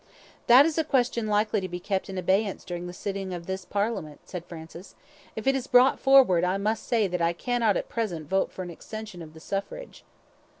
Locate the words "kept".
1.79-2.09